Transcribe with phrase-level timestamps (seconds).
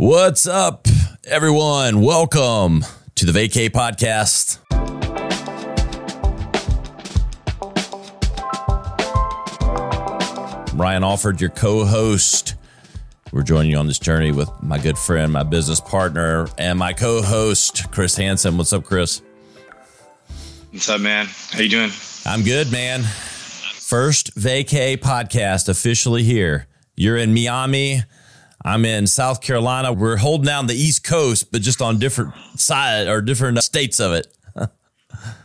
[0.00, 0.86] What's up,
[1.26, 2.02] everyone?
[2.02, 2.84] Welcome
[3.16, 4.60] to the Vaycay Podcast.
[10.78, 12.54] Ryan Alford, your co host.
[13.32, 16.92] We're joining you on this journey with my good friend, my business partner, and my
[16.92, 18.56] co host, Chris Hansen.
[18.56, 19.20] What's up, Chris?
[20.70, 21.26] What's up, man?
[21.50, 21.90] How you doing?
[22.24, 23.02] I'm good, man.
[23.02, 26.68] First Vaycay podcast officially here.
[26.94, 28.04] You're in Miami.
[28.64, 29.92] I'm in South Carolina.
[29.92, 34.12] We're holding down the East Coast, but just on different side or different states of
[34.12, 34.26] it.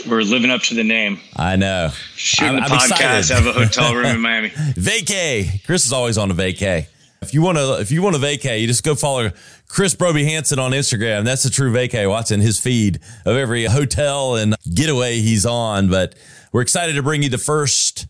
[0.08, 1.20] We're living up to the name.
[1.36, 1.90] I know.
[2.16, 3.44] Shooting I'm, the I'm podcast, excited.
[3.46, 4.50] have a hotel room in Miami.
[4.50, 5.64] vacay.
[5.66, 6.88] Chris is always on a vacay.
[7.22, 9.32] If you want to, if you want to vacay, you just go follow
[9.70, 11.24] Chris Broby Hansen on Instagram.
[11.24, 12.10] That's the true vacay.
[12.10, 15.90] Watching his feed of every hotel and getaway he's on.
[15.90, 16.16] But
[16.52, 18.08] we're excited to bring you the first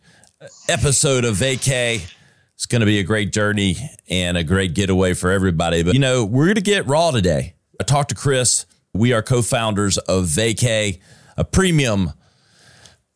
[0.68, 2.12] episode of Vaycay.
[2.64, 3.76] It's going to be a great journey
[4.08, 5.84] and a great getaway for everybody.
[5.84, 7.56] But you know, we're going to get raw today.
[7.78, 8.66] I talked to Chris.
[8.94, 11.02] We are co-founders of Vaycay,
[11.36, 12.14] a premium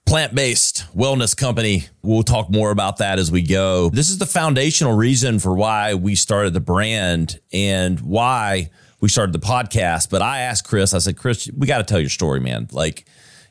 [0.05, 1.85] plant based wellness company.
[2.01, 3.89] We'll talk more about that as we go.
[3.89, 9.31] This is the foundational reason for why we started the brand and why we started
[9.31, 10.09] the podcast.
[10.09, 12.67] But I asked Chris, I said, Chris, we got to tell your story, man.
[12.73, 13.05] Like,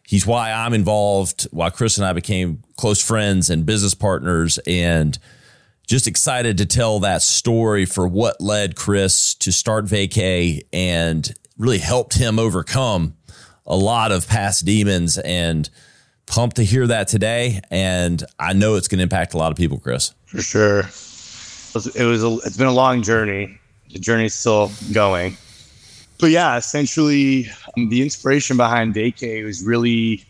[0.06, 5.18] he's why I'm involved, why Chris and I became close friends and business partners, and
[5.86, 11.78] just excited to tell that story for what led Chris to start Vaycay and really
[11.78, 13.14] helped him overcome
[13.64, 15.70] a lot of past demons and
[16.26, 19.56] pumped to hear that today, and I know it's going to impact a lot of
[19.56, 20.12] people, Chris.
[20.26, 20.80] For sure.
[20.80, 22.24] It was.
[22.24, 23.58] A, it's been a long journey.
[23.92, 25.36] The journey's still going.
[26.18, 30.24] But yeah, essentially, um, the inspiration behind Vaycay was really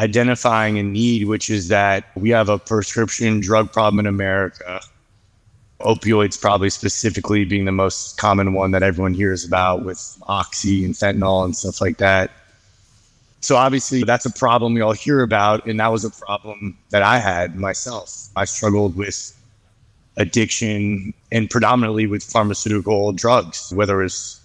[0.00, 4.80] identifying a need, which is that we have a prescription drug problem in America.
[5.80, 10.94] Opioids, probably specifically, being the most common one that everyone hears about with oxy and
[10.94, 12.30] fentanyl and stuff like that.
[13.42, 15.66] So obviously that's a problem we all hear about.
[15.66, 18.28] And that was a problem that I had myself.
[18.36, 19.36] I struggled with
[20.16, 24.40] addiction and predominantly with pharmaceutical drugs, whether it's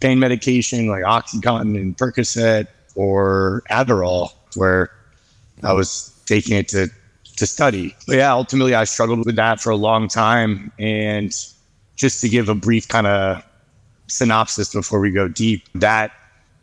[0.00, 4.90] pain medication like Oxycontin and Percocet or Adderall, where
[5.62, 6.88] I was taking it to,
[7.36, 7.94] to study.
[8.06, 10.72] But yeah, ultimately I struggled with that for a long time.
[10.78, 11.34] And
[11.96, 13.44] just to give a brief kind of
[14.06, 16.12] synopsis before we go deep, that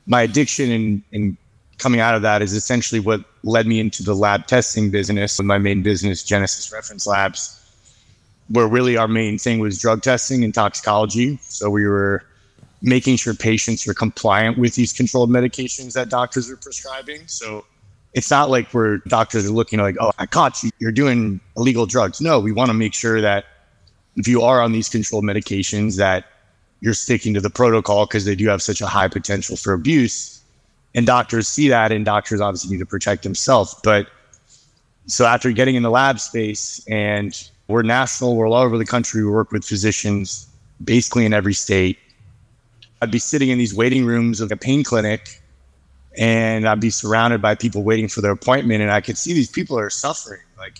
[0.05, 1.37] my addiction and, and
[1.77, 5.57] coming out of that is essentially what led me into the lab testing business my
[5.57, 7.61] main business genesis reference labs
[8.49, 12.23] where really our main thing was drug testing and toxicology so we were
[12.81, 17.65] making sure patients were compliant with these controlled medications that doctors were prescribing so
[18.15, 21.85] it's not like where doctors are looking like oh i caught you you're doing illegal
[21.85, 22.19] drugs.
[22.19, 23.45] No we want to make sure that
[24.15, 26.25] if you are on these controlled medications that
[26.81, 30.41] you're sticking to the protocol because they do have such a high potential for abuse.
[30.93, 33.75] And doctors see that and doctors obviously need to protect themselves.
[33.83, 34.07] But
[35.07, 39.23] so after getting in the lab space and we're national we're all over the country
[39.23, 40.47] we work with physicians
[40.83, 41.97] basically in every state
[43.01, 45.41] i'd be sitting in these waiting rooms of a pain clinic
[46.17, 49.49] and i'd be surrounded by people waiting for their appointment and i could see these
[49.49, 50.79] people are suffering like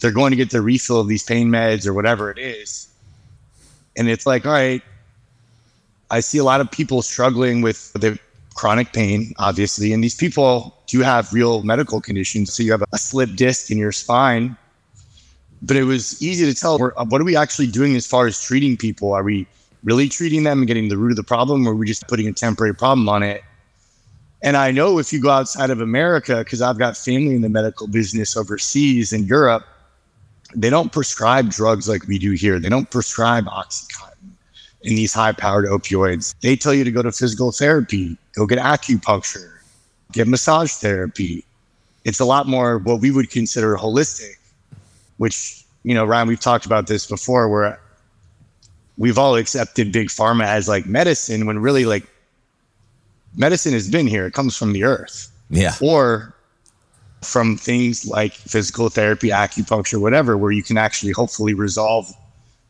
[0.00, 2.88] they're going to get their refill of these pain meds or whatever it is
[3.96, 4.82] and it's like all right
[6.10, 8.18] i see a lot of people struggling with the
[8.56, 9.92] chronic pain, obviously.
[9.92, 12.52] And these people do have real medical conditions.
[12.52, 14.56] So you have a slip disc in your spine.
[15.62, 18.76] But it was easy to tell what are we actually doing as far as treating
[18.76, 19.12] people?
[19.12, 19.46] Are we
[19.84, 22.26] really treating them and getting the root of the problem, or are we just putting
[22.26, 23.42] a temporary problem on it?
[24.42, 27.48] And I know if you go outside of America, because I've got family in the
[27.48, 29.64] medical business overseas in Europe,
[30.54, 32.58] they don't prescribe drugs like we do here.
[32.58, 34.12] They don't prescribe Oxycontin
[34.84, 36.34] and these high powered opioids.
[36.40, 39.58] They tell you to go to physical therapy, go get acupuncture,
[40.12, 41.44] get massage therapy.
[42.04, 44.36] It's a lot more what we would consider holistic,
[45.16, 47.80] which, you know, Ryan, we've talked about this before where
[48.96, 52.06] we've all accepted big pharma as like medicine when really like
[53.36, 54.26] medicine has been here.
[54.26, 55.30] It comes from the earth.
[55.50, 55.74] Yeah.
[55.80, 56.34] Or
[57.22, 62.12] from things like physical therapy, acupuncture, whatever, where you can actually hopefully resolve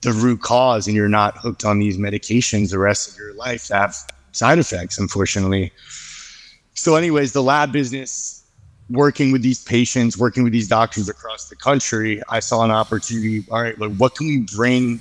[0.03, 3.69] the root cause and you're not hooked on these medications the rest of your life
[3.69, 3.97] that have
[4.33, 5.73] side effects, unfortunately.
[6.75, 8.45] So, anyways, the lab business,
[8.91, 13.45] working with these patients, working with these doctors across the country, I saw an opportunity.
[13.51, 15.01] All right, like what can we bring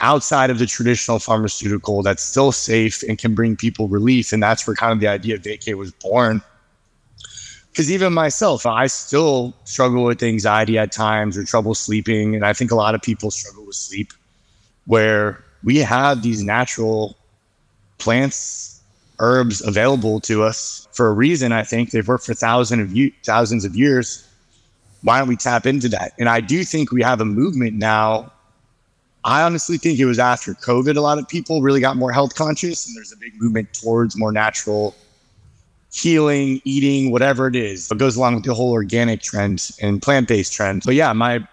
[0.00, 4.32] outside of the traditional pharmaceutical that's still safe and can bring people relief?
[4.32, 6.42] And that's where kind of the idea of Vaycay was born
[7.70, 12.34] because even myself, I still struggle with anxiety at times or trouble sleeping.
[12.34, 14.12] And I think a lot of people struggle with sleep
[14.86, 17.16] where we have these natural
[17.98, 18.82] plants,
[19.18, 21.52] herbs available to us for a reason.
[21.52, 24.26] I think they've worked for thousands of thousands of years.
[25.02, 26.12] Why don't we tap into that?
[26.18, 28.32] And I do think we have a movement now.
[29.24, 32.34] I honestly think it was after COVID, a lot of people really got more health
[32.34, 34.94] conscious, and there's a big movement towards more natural
[35.92, 37.90] healing, eating, whatever it is.
[37.90, 40.82] It goes along with the whole organic trend and plant based trend.
[40.84, 41.46] But yeah, my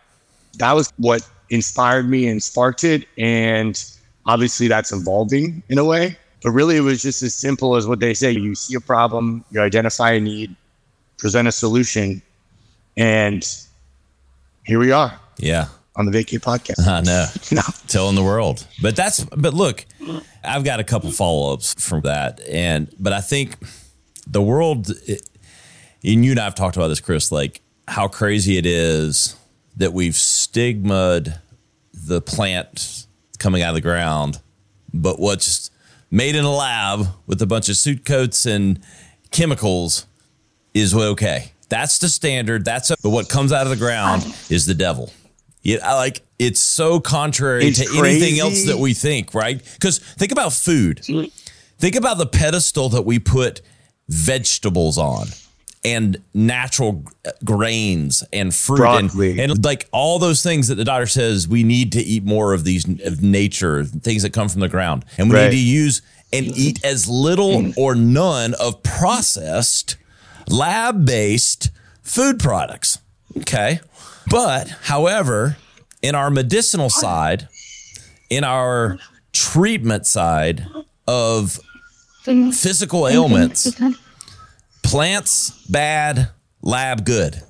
[0.58, 3.08] that was what inspired me and sparked it.
[3.18, 3.84] And
[4.26, 6.18] obviously that's evolving in a way.
[6.44, 8.32] But really it was just as simple as what they say.
[8.32, 10.56] You see a problem, you identify a need,
[11.18, 12.22] present a solution,
[12.96, 13.48] and
[14.66, 15.20] here we are.
[15.38, 15.68] Yeah.
[15.98, 16.88] On the Vaycay podcast.
[16.88, 17.26] I know.
[17.52, 17.62] no.
[17.88, 18.66] Telling the world.
[18.82, 19.86] But that's but look,
[20.44, 22.40] I've got a couple follow-ups from that.
[22.48, 23.56] And but I think
[24.28, 24.92] the world,
[26.04, 29.36] and you and I have talked about this, Chris, like how crazy it is
[29.78, 31.40] that we've stigmaed
[31.94, 33.08] the plant
[33.40, 34.40] coming out of the ground,
[34.94, 35.72] but what's
[36.10, 38.80] made in a lab with a bunch of suit coats and
[39.32, 40.06] chemicals
[40.74, 41.52] is okay.
[41.70, 42.66] That's the standard.
[42.66, 45.12] That's a, but what comes out of the ground is the devil.
[45.68, 48.24] Yeah, I like it's so contrary it's to crazy.
[48.24, 49.62] anything else that we think, right?
[49.74, 51.04] Because think about food.
[51.78, 53.60] Think about the pedestal that we put
[54.08, 55.28] vegetables on
[55.84, 57.04] and natural
[57.44, 61.92] grains and fruit and, and, like all those things that the doctor says we need
[61.92, 65.36] to eat more of these of nature things that come from the ground and we
[65.36, 65.46] right.
[65.46, 67.78] need to use and eat as little mm.
[67.78, 69.98] or none of processed
[70.50, 71.70] lab based
[72.02, 73.00] food products
[73.38, 73.82] okay
[74.30, 75.58] but however
[76.02, 77.48] in our medicinal side
[78.30, 78.98] in our
[79.34, 80.68] treatment side
[81.08, 81.60] of
[82.24, 83.80] physical ailments.
[84.84, 86.30] Plants bad,
[86.62, 87.42] lab good.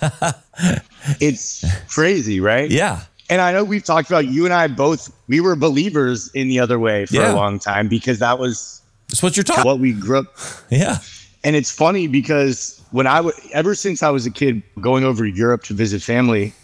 [1.20, 2.70] it's crazy, right?
[2.70, 3.02] Yeah.
[3.28, 6.60] And I know we've talked about you and I both, we were believers in the
[6.60, 7.32] other way for yeah.
[7.32, 10.36] a long time because that was That's what you're talking what we grew up.
[10.70, 10.98] Yeah.
[11.42, 15.22] And it's funny because when I was ever since I was a kid going over
[15.22, 16.54] to Europe to visit family,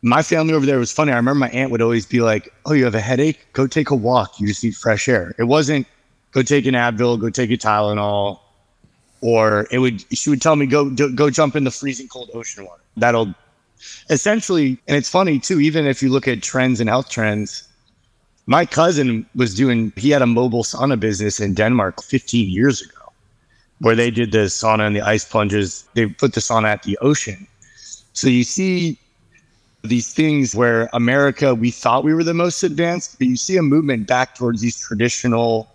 [0.00, 1.10] my family over there was funny.
[1.10, 3.40] I remember my aunt would always be like, Oh, you have a headache?
[3.52, 4.38] Go take a walk.
[4.38, 5.34] You just need fresh air.
[5.36, 5.88] It wasn't
[6.30, 8.38] go take an Advil, go take a Tylenol,
[9.20, 12.64] or it would she would tell me go go jump in the freezing cold ocean
[12.64, 12.82] water.
[12.96, 13.34] That'll
[14.10, 15.58] essentially, and it's funny too.
[15.58, 17.66] Even if you look at trends and health trends,
[18.46, 19.92] my cousin was doing.
[19.96, 22.97] He had a mobile sauna business in Denmark 15 years ago,
[23.80, 25.88] where they did the sauna and the ice plunges.
[25.94, 27.46] They put the sauna at the ocean.
[28.12, 28.98] So you see
[29.82, 33.62] these things where America, we thought we were the most advanced, but you see a
[33.62, 35.68] movement back towards these traditional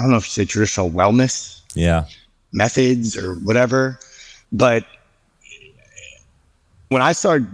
[0.00, 2.04] I don't know if you say traditional wellness yeah
[2.52, 3.98] methods or whatever
[4.50, 4.84] but
[6.88, 7.46] when i started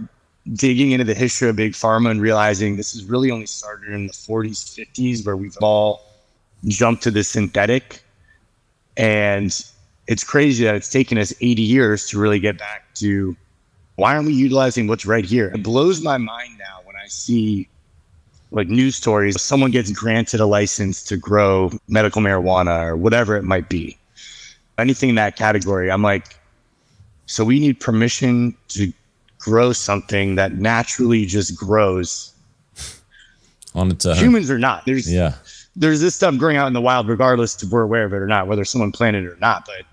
[0.53, 4.07] digging into the history of big pharma and realizing this is really only started in
[4.07, 6.05] the 40s 50s where we've all
[6.65, 8.01] jumped to the synthetic
[8.97, 9.65] and
[10.07, 13.35] it's crazy that it's taken us 80 years to really get back to
[13.95, 17.67] why aren't we utilizing what's right here it blows my mind now when i see
[18.51, 23.43] like news stories, someone gets granted a license to grow medical marijuana or whatever it
[23.43, 23.97] might be.
[24.77, 26.37] Anything in that category, I'm like,
[27.25, 28.91] so we need permission to
[29.39, 32.33] grow something that naturally just grows
[33.75, 34.15] on its own.
[34.15, 34.85] Humans are not.
[34.85, 35.35] There's yeah.
[35.79, 38.27] There's this stuff growing out in the wild, regardless if we're aware of it or
[38.27, 39.65] not, whether someone planted it or not.
[39.65, 39.85] But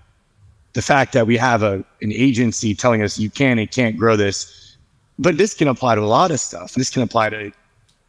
[0.73, 4.15] the fact that we have a an agency telling us you can and can't grow
[4.15, 4.77] this,
[5.17, 6.73] but this can apply to a lot of stuff.
[6.73, 7.51] This can apply to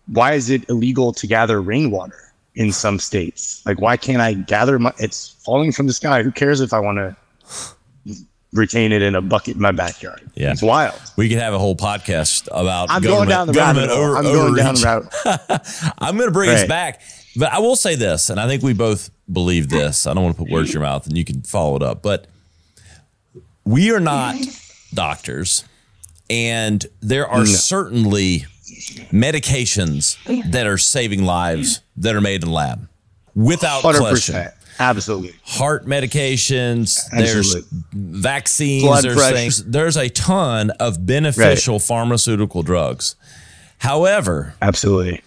[0.07, 3.63] why is it illegal to gather rainwater in some states?
[3.67, 6.23] Like, why can't I gather my, it's falling from the sky.
[6.23, 7.17] Who cares if I want to
[8.53, 10.29] retain it in a bucket in my backyard?
[10.35, 10.53] Yeah.
[10.53, 11.01] It's wild.
[11.17, 14.17] We could have a whole podcast about I'm going down the rabbit hole.
[14.17, 16.59] I'm going down the rabbit I'm going to bring right.
[16.59, 17.03] us back.
[17.37, 20.07] But I will say this, and I think we both believe this.
[20.07, 22.03] I don't want to put words in your mouth and you can follow it up,
[22.03, 22.27] but
[23.65, 24.37] we are not
[24.95, 25.65] doctors.
[26.31, 27.45] And there are no.
[27.45, 28.47] certainly
[29.13, 32.89] medications oh, that are saving lives that are made in lab
[33.35, 33.99] without 100%.
[33.99, 34.49] question.
[34.79, 35.35] Absolutely.
[35.45, 37.63] Heart medications, Absolutely.
[37.63, 39.35] there's vaccines, Blood there's pressure.
[39.35, 39.65] things.
[39.65, 41.83] There's a ton of beneficial right.
[41.83, 43.17] pharmaceutical drugs.
[43.79, 45.23] However, Absolutely.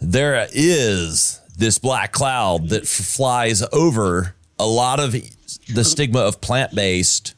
[0.00, 6.40] There is this black cloud that f- flies over a lot of the stigma of
[6.40, 7.34] plant-based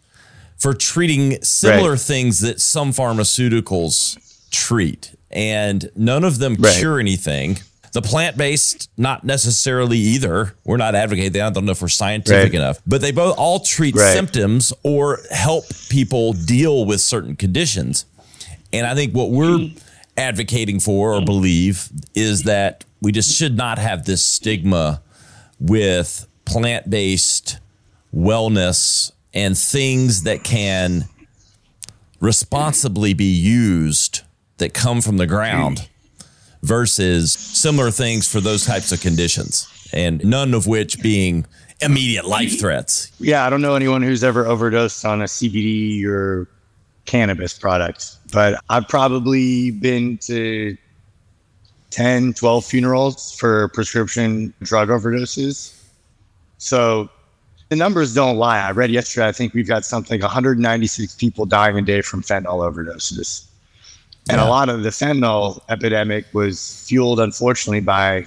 [0.57, 2.01] for treating similar right.
[2.01, 4.17] things that some pharmaceuticals
[4.51, 6.77] treat and none of them right.
[6.77, 7.59] cure anything.
[7.93, 10.55] The plant based, not necessarily either.
[10.65, 11.43] We're not advocating that.
[11.43, 12.55] I don't know if we're scientific right.
[12.55, 14.13] enough, but they both all treat right.
[14.13, 18.07] symptoms or help people deal with certain conditions.
[18.73, 19.79] And I think what we're mm-hmm.
[20.17, 25.03] advocating for or believe is that we just should not have this stigma
[25.61, 27.59] with plant based
[28.15, 31.05] wellness and things that can
[32.21, 34.23] responsibly be used
[34.59, 35.89] that come from the ground
[36.63, 41.45] versus similar things for those types of conditions, and none of which being
[41.81, 43.11] immediate life threats.
[43.19, 46.49] Yeah, I don't know anyone who's ever overdosed on a CBD or
[47.05, 50.77] cannabis product, but I've probably been to
[51.93, 55.79] 10, 12 funerals for prescription drug overdoses.
[56.59, 57.09] So
[57.69, 58.59] the numbers don't lie.
[58.59, 62.69] I read yesterday, I think we've got something 196 people dying a day from fentanyl
[62.69, 63.45] overdoses.
[64.29, 64.47] And yeah.
[64.47, 68.27] a lot of the fentanyl epidemic was fueled, unfortunately, by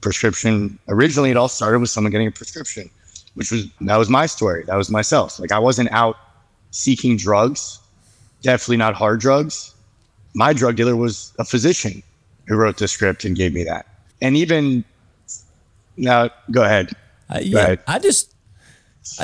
[0.00, 0.78] prescription.
[0.88, 2.88] Originally, it all started with someone getting a prescription,
[3.34, 4.64] which was that was my story.
[4.64, 5.38] That was myself.
[5.38, 6.16] Like I wasn't out
[6.70, 7.80] seeking drugs,
[8.42, 9.74] definitely not hard drugs.
[10.34, 12.02] My drug dealer was a physician
[12.48, 13.86] who wrote the script and gave me that.
[14.20, 14.84] And even
[15.96, 16.92] now, go ahead.
[17.30, 17.80] Uh, yeah, go ahead.
[17.86, 18.34] I just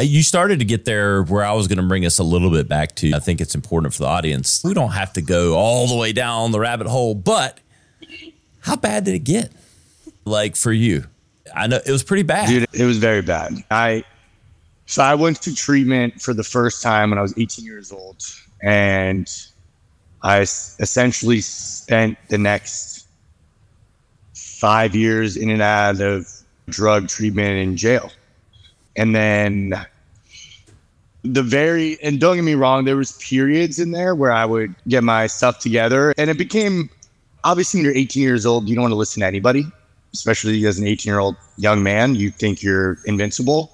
[0.00, 2.68] you started to get there where I was going to bring us a little bit
[2.68, 3.12] back to.
[3.14, 4.62] I think it's important for the audience.
[4.64, 7.58] We don't have to go all the way down the rabbit hole, but
[8.60, 9.52] how bad did it get?
[10.24, 11.04] Like for you,
[11.54, 12.48] I know it was pretty bad.
[12.48, 13.52] Dude, it was very bad.
[13.70, 14.04] I
[14.86, 18.22] so I went to treatment for the first time when I was 18 years old,
[18.62, 19.30] and
[20.22, 22.93] I essentially spent the next
[24.54, 26.26] five years in and out of
[26.68, 28.10] drug treatment in jail.
[28.96, 29.74] And then
[31.22, 34.74] the very and don't get me wrong there was periods in there where i would
[34.88, 36.14] get my stuff together.
[36.18, 36.90] And it became
[37.42, 39.66] obviously when you're 18 years old you don't want to listen to anybody
[40.12, 43.72] especially as an 18 year old young man you think you're invincible.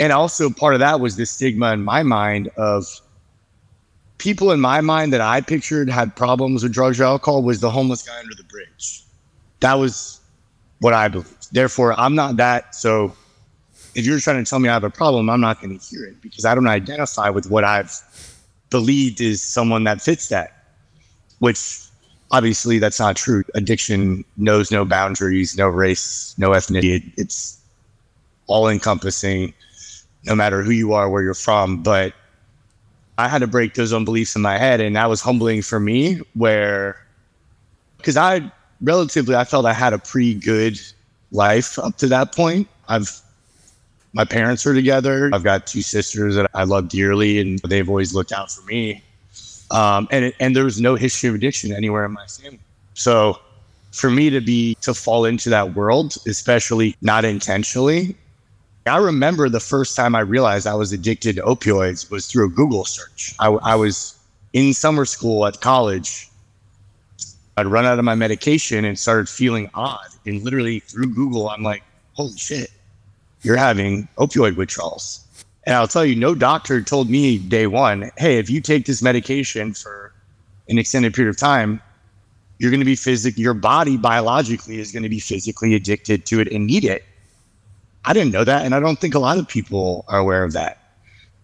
[0.00, 2.86] And also part of that was the stigma in my mind of
[4.18, 7.70] people in my mind that i pictured had problems with drugs or alcohol was the
[7.70, 9.02] homeless guy under the bridge
[9.62, 10.20] that was
[10.80, 13.12] what i believed therefore i'm not that so
[13.94, 16.04] if you're trying to tell me I have a problem, I'm not going to hear
[16.04, 17.92] it because I don't identify with what I've
[18.70, 20.64] believed is someone that fits that,
[21.40, 21.80] which
[22.30, 23.44] obviously that's not true.
[23.54, 27.12] Addiction knows no boundaries, no race, no ethnicity.
[27.16, 27.60] It's
[28.46, 29.52] all encompassing,
[30.24, 31.82] no matter who you are, where you're from.
[31.82, 32.14] But
[33.18, 34.80] I had to break those own beliefs in my head.
[34.80, 36.96] And that was humbling for me, where,
[37.98, 38.50] because I
[38.82, 40.80] relatively, I felt I had a pretty good
[41.30, 42.68] life up to that point.
[42.88, 43.20] I've
[44.14, 45.30] my parents are together.
[45.32, 49.02] I've got two sisters that I love dearly, and they've always looked out for me.
[49.70, 52.58] Um, and and there was no history of addiction anywhere in my family.
[52.94, 53.38] So
[53.92, 58.14] for me to be to fall into that world, especially not intentionally,
[58.86, 62.50] I remember the first time I realized I was addicted to opioids was through a
[62.50, 63.34] Google search.
[63.38, 64.18] I, I was
[64.52, 66.28] in summer school at college.
[67.56, 70.06] I'd run out of my medication and started feeling odd.
[70.26, 71.82] And literally through Google, I'm like,
[72.14, 72.70] holy shit,
[73.42, 75.26] you're having opioid withdrawals.
[75.64, 79.02] And I'll tell you, no doctor told me day one, hey, if you take this
[79.02, 80.12] medication for
[80.68, 81.80] an extended period of time,
[82.58, 86.40] you're going to be physically, your body biologically is going to be physically addicted to
[86.40, 87.04] it and need it.
[88.04, 88.64] I didn't know that.
[88.64, 90.81] And I don't think a lot of people are aware of that.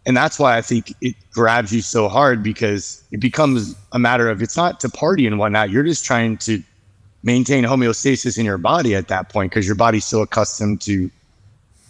[0.08, 4.30] And that's why I think it grabs you so hard because it becomes a matter
[4.30, 5.68] of it's not to party and whatnot.
[5.68, 6.62] You're just trying to
[7.22, 11.10] maintain homeostasis in your body at that point because your body's so accustomed to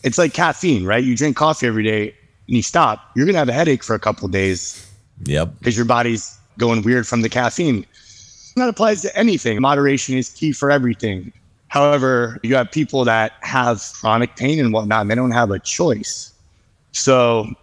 [0.02, 1.02] it's like caffeine, right?
[1.02, 4.00] You drink coffee every day and you stop, you're gonna have a headache for a
[4.00, 4.84] couple days.
[5.24, 5.54] Yep.
[5.60, 7.86] Because your body's going weird from the caffeine.
[8.56, 9.60] That applies to anything.
[9.60, 11.32] Moderation is key for everything.
[11.68, 15.60] However, you have people that have chronic pain and whatnot, and they don't have a
[15.60, 16.32] choice.
[16.92, 17.54] So,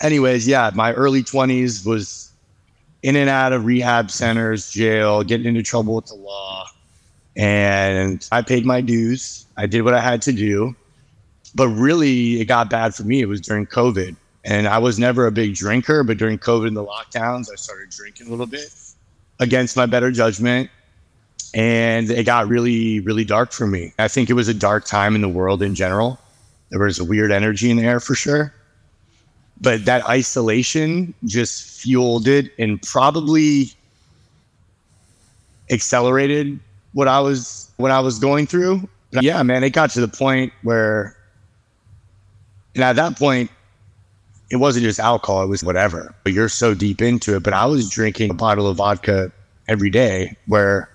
[0.00, 2.30] anyways, yeah, my early 20s was
[3.02, 6.66] in and out of rehab centers, jail, getting into trouble with the law.
[7.36, 9.46] And I paid my dues.
[9.56, 10.74] I did what I had to do.
[11.54, 13.20] But really, it got bad for me.
[13.20, 14.16] It was during COVID.
[14.44, 17.90] And I was never a big drinker, but during COVID and the lockdowns, I started
[17.90, 18.74] drinking a little bit
[19.40, 20.70] against my better judgment.
[21.54, 23.92] And it got really, really dark for me.
[23.98, 26.18] I think it was a dark time in the world in general.
[26.70, 28.52] There was a weird energy in the air for sure.
[29.60, 33.72] But that isolation just fueled it and probably
[35.70, 36.60] accelerated
[36.92, 38.88] what I was what I was going through.
[39.12, 41.16] But yeah, man, it got to the point where
[42.76, 43.50] and at that point,
[44.50, 46.14] it wasn't just alcohol, it was whatever.
[46.22, 47.42] But you're so deep into it.
[47.42, 49.32] But I was drinking a bottle of vodka
[49.66, 50.90] every day where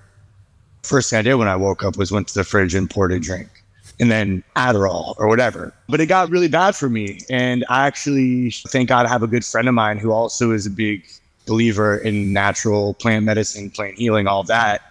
[0.83, 3.11] first thing I did when I woke up was went to the fridge and poured
[3.11, 3.60] a drink
[4.01, 5.73] and then Adderall or whatever.
[5.87, 7.19] But it got really bad for me.
[7.29, 10.65] And I actually thank God I have a good friend of mine who also is
[10.65, 11.05] a big
[11.45, 14.81] believer in natural plant medicine, plant healing, all that,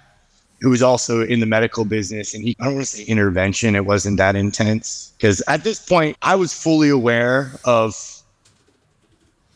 [0.61, 2.35] who was also in the medical business.
[2.35, 5.13] And he, I don't want to say intervention, it wasn't that intense.
[5.17, 8.23] Because at this point, I was fully aware of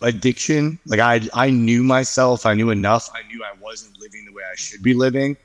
[0.03, 0.81] addiction.
[0.85, 4.43] Like I, I knew myself, I knew enough, I knew I wasn't living the way
[4.51, 5.37] I should be living.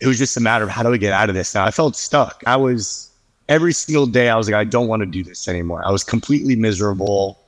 [0.00, 1.64] It was just a matter of how do I get out of this now?
[1.64, 2.42] I felt stuck.
[2.46, 3.07] I was
[3.48, 5.82] every single day, I was like, I don't want to do this anymore.
[5.84, 7.38] I was completely miserable.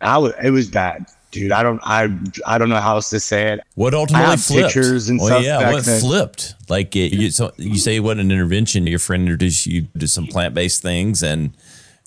[0.00, 1.06] I was, it was bad
[1.36, 1.52] dude.
[1.52, 2.08] I don't, I,
[2.46, 3.60] I don't know how else to say it.
[3.74, 4.74] What ultimately flipped?
[4.74, 5.44] Pictures and well, stuff.
[5.44, 6.00] Yeah, what then.
[6.00, 6.54] flipped?
[6.68, 8.86] Like it, you, so you say what an intervention.
[8.86, 11.52] Your friend introduced you to some plant based things, and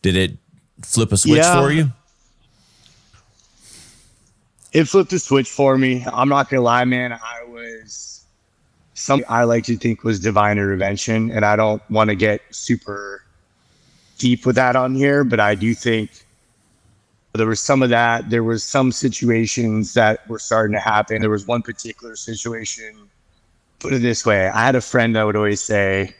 [0.02, 0.38] did it
[0.82, 1.62] flip a switch yeah.
[1.62, 1.92] for you?
[4.72, 6.06] It flipped a switch for me.
[6.12, 7.14] I'm not gonna lie, man.
[7.14, 8.19] I was
[9.00, 13.24] something I like to think was divine intervention, and I don't want to get super
[14.18, 16.12] deep with that on here, but I do think
[17.34, 18.30] there was some of that.
[18.30, 21.22] There was some situations that were starting to happen.
[21.22, 23.10] There was one particular situation.
[23.80, 26.14] Put it this way: I had a friend that would always say,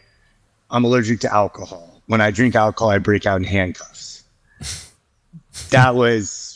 [0.72, 2.02] "I'm allergic to alcohol.
[2.08, 4.24] When I drink alcohol, I break out in handcuffs."
[5.72, 6.49] That was.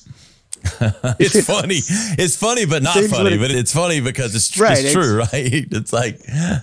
[1.19, 1.79] it's funny.
[2.17, 3.37] It's funny, but not funny.
[3.37, 5.31] But it's funny because it's, right, it's true, right?
[5.71, 6.19] It's like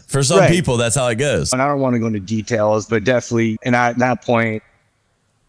[0.07, 0.51] for some right.
[0.51, 1.53] people, that's how it goes.
[1.53, 4.63] And I don't want to go into details, but definitely, and at that point,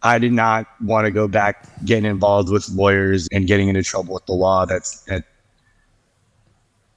[0.04, 4.16] I did not want to go back getting involved with lawyers and getting into trouble
[4.16, 4.66] with the law.
[4.66, 5.24] That's that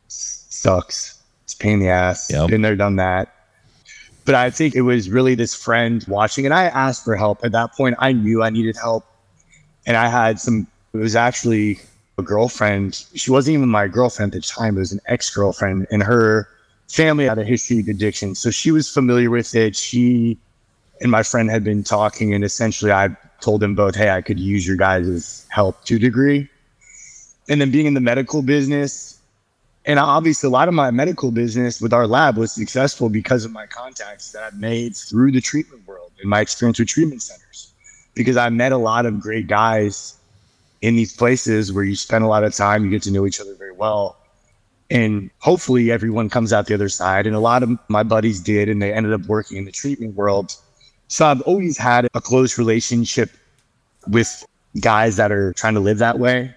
[0.09, 1.23] sucks.
[1.45, 2.31] It's pain in the ass.
[2.31, 2.49] Yep.
[2.49, 3.35] Been there, done that.
[4.25, 7.45] But I think it was really this friend watching, and I asked for help.
[7.45, 9.05] At that point, I knew I needed help,
[9.87, 10.67] and I had some.
[10.95, 11.81] It was actually
[12.19, 13.05] a girlfriend.
[13.15, 14.77] She wasn't even my girlfriend at the time.
[14.77, 16.49] It was an ex girlfriend, and her
[16.89, 19.75] family had a history of addiction, so she was familiar with it.
[19.75, 20.39] She
[21.01, 24.39] and my friend had been talking, and essentially I told them both, hey, I could
[24.39, 26.49] use your guys' help to a degree.
[27.49, 29.19] And then being in the medical business,
[29.85, 33.51] and obviously a lot of my medical business with our lab was successful because of
[33.51, 37.73] my contacts that I've made through the treatment world and my experience with treatment centers.
[38.15, 40.14] Because I met a lot of great guys
[40.85, 43.40] in these places where you spend a lot of time, you get to know each
[43.40, 44.16] other very well.
[44.90, 47.27] And hopefully everyone comes out the other side.
[47.27, 50.14] And a lot of my buddies did, and they ended up working in the treatment
[50.14, 50.57] world
[51.09, 53.31] so I've always had a close relationship
[54.09, 54.44] with
[54.81, 56.55] guys that are trying to live that way.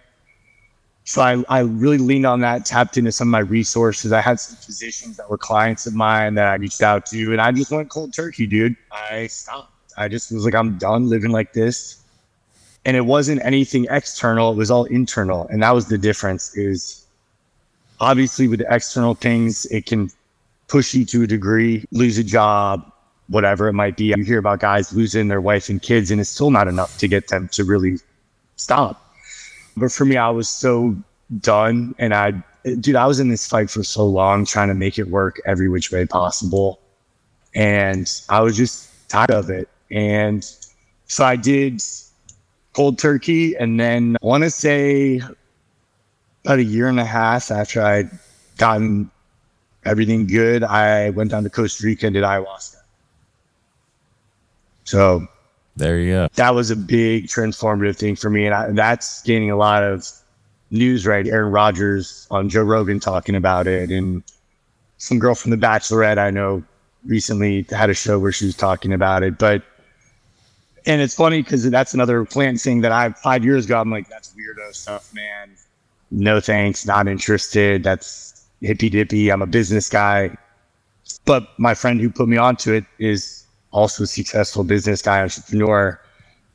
[1.04, 4.12] So I, I really leaned on that, tapped into some of my resources.
[4.12, 7.40] I had some physicians that were clients of mine that I reached out to, and
[7.40, 8.76] I just went cold turkey, dude.
[8.92, 9.94] I stopped.
[9.96, 12.04] I just was like, I'm done living like this.
[12.86, 15.48] And it wasn't anything external, it was all internal.
[15.48, 17.06] And that was the difference is
[18.00, 20.10] obviously with the external things, it can
[20.68, 22.92] push you to a degree, lose a job,
[23.28, 24.14] whatever it might be.
[24.16, 27.08] You hear about guys losing their wife and kids, and it's still not enough to
[27.08, 27.98] get them to really
[28.56, 29.14] stop.
[29.76, 30.96] But for me, I was so
[31.42, 31.94] done.
[32.00, 32.32] And I,
[32.80, 35.70] dude, I was in this fight for so long trying to make it work every
[35.70, 36.80] which way possible.
[37.54, 39.70] And I was just tired of it.
[39.92, 40.44] And
[41.08, 41.82] so I did
[42.78, 43.56] cold turkey.
[43.58, 45.20] And then I want to say
[46.46, 48.12] about a year and a half after I'd
[48.58, 49.10] gotten
[49.84, 52.76] everything good, I went down to Costa Rica and did ayahuasca.
[54.84, 55.28] So
[55.76, 56.28] there you go.
[56.36, 58.46] That was a big transformative thing for me.
[58.46, 60.08] And I, that's gaining a lot of
[60.70, 61.26] news, right?
[61.26, 63.90] Aaron Rodgers on Joe Rogan talking about it.
[63.90, 64.24] And
[65.00, 66.64] some girl from The Bachelorette I know
[67.08, 69.40] recently had a show where she was talking about it.
[69.40, 69.64] But,
[70.88, 74.08] and it's funny because that's another plant thing that I, five years ago, I'm like,
[74.08, 75.52] that's weirdo stuff, man.
[76.12, 77.84] No thanks, not interested.
[77.84, 79.30] That's hippy dippy.
[79.30, 80.36] I'm a business guy.
[81.26, 86.00] But my friend who put me onto it is also a successful business guy, entrepreneur.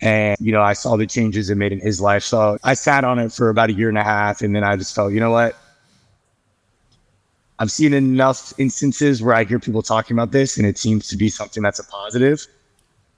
[0.01, 2.23] And, you know, I saw the changes it made in his life.
[2.23, 4.41] So I sat on it for about a year and a half.
[4.41, 5.57] And then I just felt, you know what?
[7.59, 11.19] I've seen enough instances where I hear people talking about this and it seems to
[11.19, 12.47] be something that's a positive.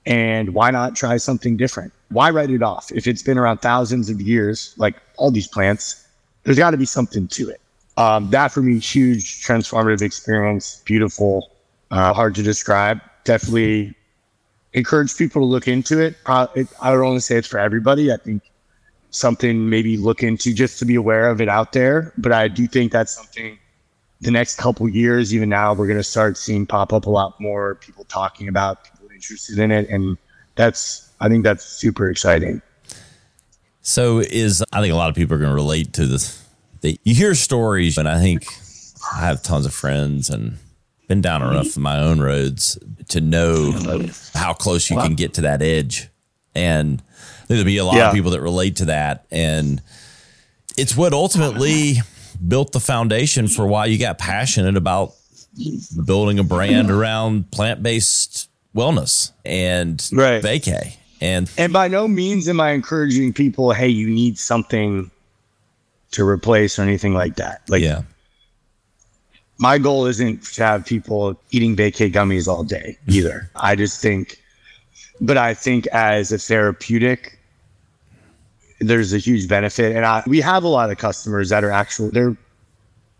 [0.05, 1.91] And why not try something different?
[2.09, 2.91] Why write it off?
[2.91, 6.07] If it's been around thousands of years, like all these plants,
[6.43, 7.61] there's got to be something to it.
[7.97, 11.51] Um, that for me, huge transformative experience, beautiful,
[11.91, 13.93] uh, hard to describe definitely
[14.73, 16.15] encourage people to look into it.
[16.25, 18.11] I don't only say it's for everybody.
[18.13, 18.43] I think
[19.09, 22.13] something maybe look into just to be aware of it out there.
[22.17, 23.57] But I do think that's something
[24.21, 27.39] the next couple years, even now, we're going to start seeing pop up a lot
[27.39, 29.89] more people talking about, interested in it.
[29.89, 30.17] And
[30.55, 32.61] that's, I think that's super exciting.
[33.81, 36.43] So is, I think a lot of people are going to relate to this.
[36.81, 38.45] They, you hear stories, and I think
[39.13, 40.57] I have tons of friends and
[41.07, 42.77] been down enough of my own roads
[43.09, 43.71] to know
[44.33, 46.09] how close you can get to that edge.
[46.55, 47.01] And
[47.47, 48.07] there'll be a lot yeah.
[48.07, 49.25] of people that relate to that.
[49.31, 49.81] And
[50.77, 51.97] it's what ultimately
[52.47, 55.13] built the foundation for why you got passionate about
[56.05, 60.43] building a brand around plant based wellness and right.
[60.43, 60.95] Vaycay.
[61.21, 65.09] And and by no means am I encouraging people, hey, you need something
[66.11, 67.61] to replace or anything like that.
[67.69, 68.01] Like yeah.
[69.57, 73.49] My goal isn't to have people eating Vaycay gummies all day either.
[73.55, 74.41] I just think
[75.21, 77.39] but I think as a therapeutic,
[78.79, 79.95] there's a huge benefit.
[79.95, 82.35] And I, we have a lot of customers that are actual they're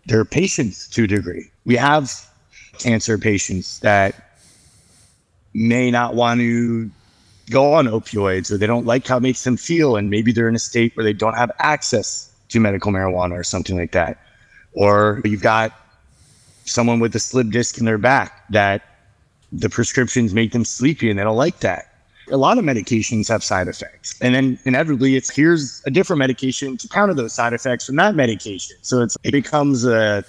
[0.06, 1.50] they're patients to a degree.
[1.64, 2.12] We have
[2.78, 4.25] cancer patients that
[5.56, 6.90] may not want to
[7.50, 10.48] go on opioids or they don't like how it makes them feel and maybe they're
[10.48, 14.20] in a state where they don't have access to medical marijuana or something like that.
[14.74, 15.72] Or you've got
[16.66, 18.82] someone with a slip disc in their back that
[19.50, 21.92] the prescriptions make them sleepy and they don't like that.
[22.30, 24.20] A lot of medications have side effects.
[24.20, 28.14] And then inevitably it's here's a different medication to counter those side effects from that
[28.14, 28.76] medication.
[28.82, 30.24] So it's it becomes a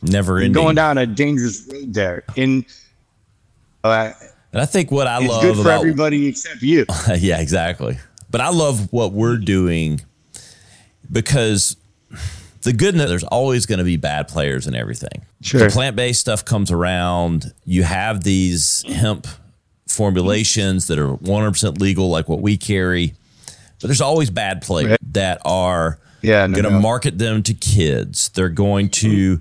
[0.00, 0.52] never ending.
[0.52, 2.24] going down a dangerous road there.
[2.36, 2.64] In
[3.84, 4.12] uh,
[4.52, 5.24] and I think what I love.
[5.24, 6.86] it's love good for about, everybody except you.
[7.16, 7.98] yeah, exactly.
[8.30, 10.00] But I love what we're doing
[11.10, 11.76] because
[12.62, 15.24] the good news, there's always going to be bad players and everything.
[15.40, 15.60] Sure.
[15.60, 17.52] The plant based stuff comes around.
[17.64, 19.26] You have these hemp
[19.86, 23.14] formulations that are 100% legal, like what we carry.
[23.80, 26.80] But there's always bad players that are yeah, no, going to no.
[26.80, 28.28] market them to kids.
[28.30, 29.40] They're going to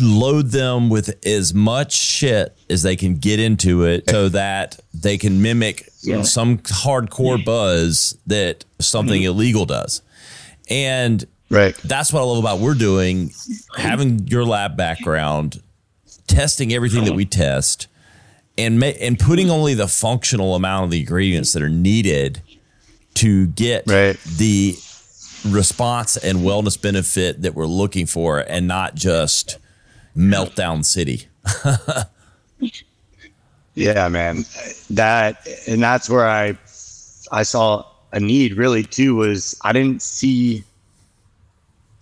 [0.00, 5.18] load them with as much shit as they can get into it so that they
[5.18, 6.22] can mimic Yeah.
[6.22, 9.30] some hardcore buzz that something mm-hmm.
[9.30, 10.02] illegal does.
[10.68, 11.76] And Right.
[11.84, 13.32] that's what I love about we're doing,
[13.76, 15.60] having your lab background,
[16.28, 17.88] testing everything that we test,
[18.56, 22.40] and ma- and putting only the functional amount of the ingredients that are needed
[23.14, 24.16] to get Right.
[24.36, 24.76] the
[25.48, 29.58] response and wellness benefit that we're looking for, and not just
[30.16, 31.26] meltdown city.
[33.74, 34.44] Yeah, man.
[34.90, 36.58] That and that's where I
[37.32, 40.64] I saw a need really too was I didn't see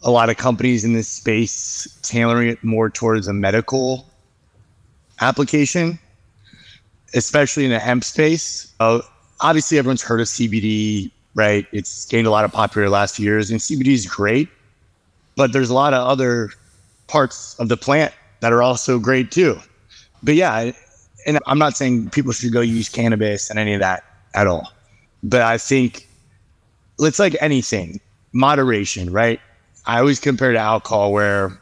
[0.03, 4.07] a lot of companies in this space tailoring it more towards a medical
[5.21, 5.99] application,
[7.14, 8.73] especially in the hemp space.
[8.81, 9.01] Uh,
[9.40, 11.66] obviously, everyone's heard of CBD, right?
[11.73, 14.49] It's gained a lot of popularity last few years, and CBD is great,
[15.37, 16.51] but there's a lot of other
[17.09, 19.59] parts of the plant that are also great too.
[20.23, 20.73] But yeah,
[21.27, 24.73] and I'm not saying people should go use cannabis and any of that at all.
[25.23, 26.07] But I think
[27.01, 28.01] it's like anything,
[28.33, 29.40] moderation, right?
[29.87, 31.59] I always compare to alcohol where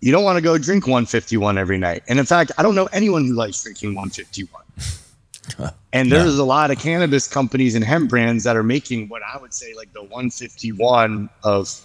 [0.00, 2.02] you don't want to go drink 151 every night.
[2.08, 5.72] And in fact, I don't know anyone who likes drinking 151.
[5.92, 9.38] and there's a lot of cannabis companies and hemp brands that are making what I
[9.38, 11.80] would say like the 151 of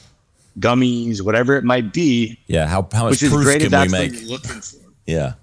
[0.59, 4.13] gummies, whatever it might be, Yeah, how how much proof great can we make?
[4.13, 4.77] you're looking for.
[5.05, 5.33] Yeah,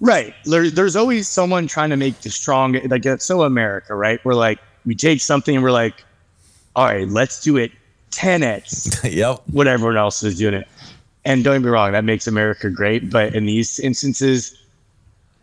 [0.00, 0.34] Right.
[0.44, 4.22] There, there's always someone trying to make the strong, like that's so America, right?
[4.24, 6.04] We're like, we take something and we're like,
[6.76, 7.72] all right, let's do it
[8.10, 9.40] 10x yep.
[9.50, 10.68] what everyone else is doing it.
[11.24, 13.08] And don't get me wrong, that makes America great.
[13.10, 14.54] But in these instances,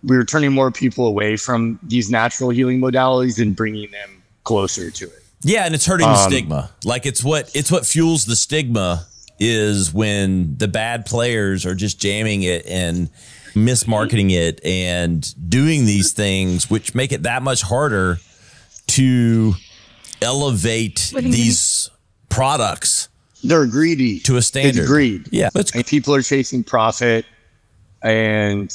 [0.03, 5.05] we're turning more people away from these natural healing modalities and bringing them closer to
[5.05, 5.20] it.
[5.43, 6.71] Yeah, and it's hurting the Um, stigma.
[6.84, 9.08] Like it's what it's what fuels the stigma
[9.39, 13.10] is when the bad players are just jamming it and
[13.56, 18.19] mismarketing it and doing these things which make it that much harder
[18.88, 19.54] to
[20.21, 21.89] elevate these
[22.30, 23.10] products
[23.43, 24.82] They're greedy to a standard.
[24.82, 25.27] It's greed.
[25.32, 27.25] Yeah, that's And people are chasing profit
[28.04, 28.73] and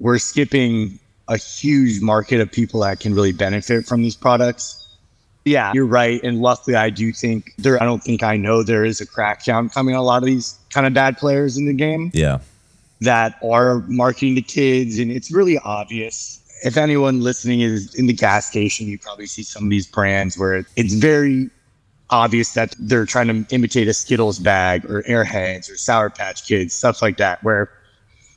[0.00, 4.85] we're skipping a huge market of people that can really benefit from these products.
[5.46, 6.20] Yeah, you're right.
[6.24, 9.72] And luckily, I do think there, I don't think I know there is a crackdown
[9.72, 12.40] coming on a lot of these kind of bad players in the game yeah.
[13.02, 14.98] that are marketing to kids.
[14.98, 16.42] And it's really obvious.
[16.64, 20.36] If anyone listening is in the gas station, you probably see some of these brands
[20.36, 21.48] where it's very
[22.10, 26.74] obvious that they're trying to imitate a Skittles bag or Airheads or Sour Patch Kids,
[26.74, 27.70] stuff like that, where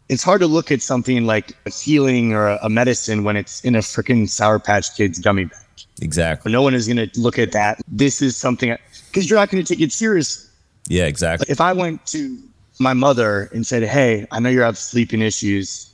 [0.10, 3.64] it's hard to look at something like a healing or a, a medicine when it's
[3.64, 5.66] in a freaking Sour Patch Kids gummy bag.
[6.02, 6.52] Exactly.
[6.52, 7.82] No one is going to look at that.
[7.88, 8.76] This is something
[9.08, 10.50] because you're not going to take it serious.
[10.88, 11.46] Yeah, exactly.
[11.50, 12.38] If I went to
[12.80, 15.92] my mother and said, Hey, I know you have sleeping issues.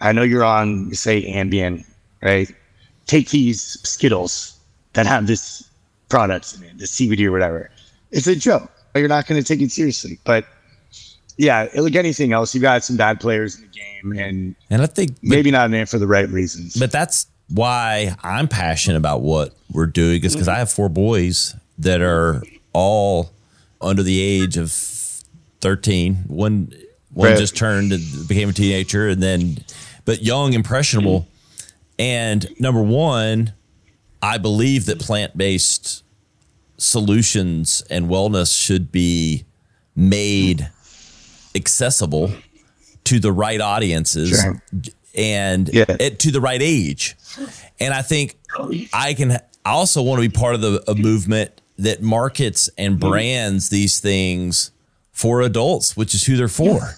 [0.00, 1.84] I know you're on, say, Ambien,
[2.22, 2.50] right?
[3.06, 4.58] Take these Skittles
[4.94, 5.68] that have this
[6.08, 7.70] product in it, the CBD or whatever.
[8.10, 8.70] It's a joke.
[8.94, 10.18] You're not going to take it seriously.
[10.24, 10.46] But
[11.36, 14.86] yeah, like anything else, you've got some bad players in the game and And I
[14.86, 16.76] think maybe not in it for the right reasons.
[16.76, 21.54] but that's why I'm passionate about what we're doing is because I have four boys
[21.78, 23.30] that are all
[23.80, 24.72] under the age of
[25.60, 26.16] 13.
[26.26, 26.72] One
[27.12, 29.58] one just turned and became a teenager and then
[30.04, 31.26] but young, impressionable.
[31.98, 33.52] And number 1,
[34.22, 36.04] I believe that plant-based
[36.78, 39.44] solutions and wellness should be
[39.94, 40.70] made
[41.54, 42.32] accessible
[43.04, 44.62] to the right audiences sure.
[45.16, 45.84] And yeah.
[45.88, 47.16] it, to the right age.
[47.80, 48.38] And I think
[48.92, 52.98] I can I also want to be part of the a movement that markets and
[52.98, 54.70] brands these things
[55.12, 56.94] for adults, which is who they're for.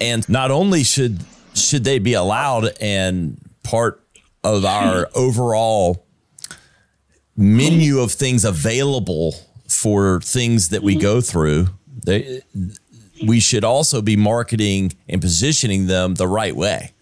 [0.00, 1.20] And not only should
[1.54, 4.02] should they be allowed and part
[4.44, 6.04] of our overall
[7.36, 9.34] menu of things available
[9.68, 11.68] for things that we go through,
[12.04, 12.42] they,
[13.26, 16.92] we should also be marketing and positioning them the right way.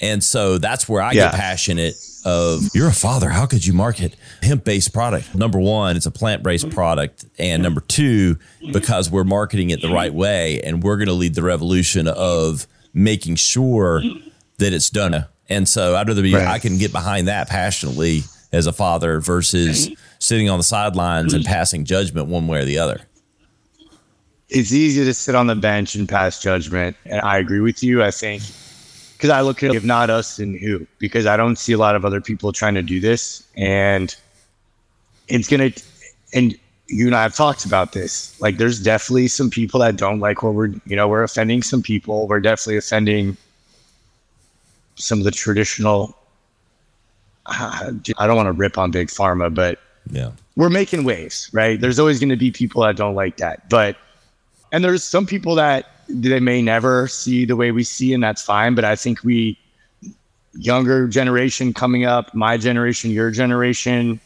[0.00, 1.30] And so that's where I yeah.
[1.30, 3.28] get passionate of you're a father.
[3.30, 5.34] How could you market hemp based product?
[5.34, 7.24] Number one, it's a plant based product.
[7.38, 8.38] And number two,
[8.72, 12.66] because we're marketing it the right way and we're going to lead the revolution of
[12.92, 14.02] making sure
[14.58, 15.26] that it's done.
[15.48, 16.46] And so I'd rather be, right.
[16.46, 21.44] I can get behind that passionately as a father versus sitting on the sidelines and
[21.44, 23.00] passing judgment one way or the other.
[24.48, 26.96] It's easy to sit on the bench and pass judgment.
[27.06, 28.02] And I agree with you.
[28.02, 28.42] I think
[29.20, 30.86] because I look at if not us, then who?
[30.98, 34.16] Because I don't see a lot of other people trying to do this, and
[35.28, 35.72] it's gonna.
[36.32, 38.40] And you and I have talked about this.
[38.40, 40.68] Like, there's definitely some people that don't like what we're.
[40.86, 42.28] You know, we're offending some people.
[42.28, 43.36] We're definitely offending
[44.94, 46.16] some of the traditional.
[47.44, 49.80] I don't want to rip on big pharma, but
[50.10, 51.78] yeah, we're making waves, right?
[51.78, 53.98] There's always going to be people that don't like that, but
[54.72, 58.42] and there's some people that they may never see the way we see, and that's
[58.42, 58.74] fine.
[58.74, 59.58] But I think we,
[60.54, 64.20] younger generation coming up, my generation, your generation.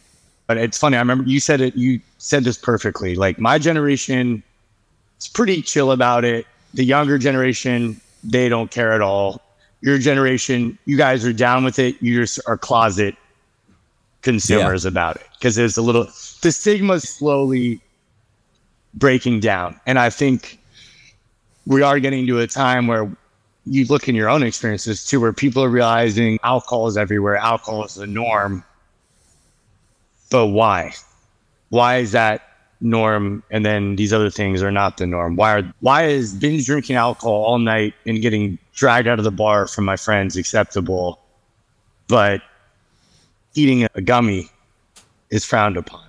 [0.47, 0.97] But it's funny.
[0.97, 1.77] I remember you said it.
[1.77, 3.15] You said this perfectly.
[3.15, 4.43] Like my generation,
[5.21, 6.47] is pretty chill about it.
[6.75, 9.41] The younger generation, they don't care at all.
[9.81, 11.97] Your generation, you guys are down with it.
[12.01, 13.15] You just are closet
[14.23, 14.89] consumers yeah.
[14.89, 16.05] about it because there's a little
[16.41, 17.81] the stigma slowly
[18.95, 20.59] breaking down, and I think
[21.67, 23.11] we are getting to a time where
[23.67, 27.85] you look in your own experiences too, where people are realizing alcohol is everywhere, alcohol
[27.85, 28.65] is the norm.
[30.31, 30.93] But why?
[31.71, 32.43] Why is that
[32.81, 35.37] norm and then these other things are not the norm?
[35.37, 39.31] Why are why is binge drinking alcohol all night and getting dragged out of the
[39.31, 41.21] bar from my friends acceptable,
[42.09, 42.43] but
[43.55, 44.51] eating a gummy
[45.31, 46.05] is frowned upon?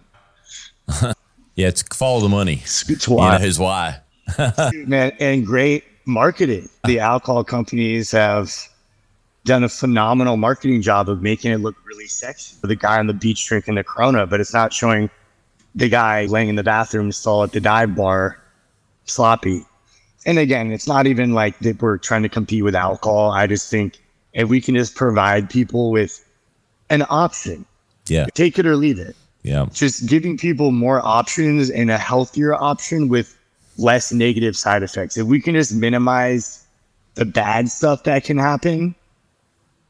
[1.55, 2.61] yeah, it's follow the money.
[2.63, 3.33] It's why.
[3.33, 4.01] You know, is why.
[4.73, 6.69] Man, and great marketing.
[6.85, 8.53] The alcohol companies have
[9.45, 12.55] done a phenomenal marketing job of making it look really sexy.
[12.59, 15.09] For the guy on the beach drinking the Corona, but it's not showing
[15.75, 18.41] the guy laying in the bathroom stall at the dive bar
[19.05, 19.65] sloppy.
[20.25, 23.31] And again, it's not even like that we're trying to compete with alcohol.
[23.31, 23.99] I just think
[24.33, 26.25] if we can just provide people with
[26.89, 27.65] an option,
[28.07, 29.15] yeah, take it or leave it.
[29.43, 33.37] Yeah, just giving people more options and a healthier option with
[33.77, 35.17] less negative side effects.
[35.17, 36.65] If we can just minimize
[37.15, 38.95] the bad stuff that can happen,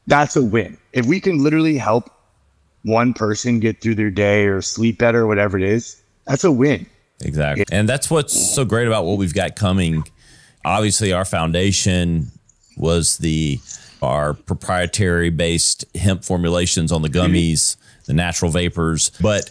[0.06, 0.76] that's a win.
[0.92, 2.10] If we can literally help
[2.82, 6.52] one person get through their day or sleep better or whatever it is, that's a
[6.52, 6.86] win.
[7.22, 7.64] Exactly.
[7.72, 10.04] And that's what's so great about what we've got coming.
[10.64, 12.30] Obviously, our foundation
[12.76, 13.58] was the
[14.02, 17.32] our proprietary based hemp formulations on the mm-hmm.
[17.32, 19.50] gummies, the natural vapors, but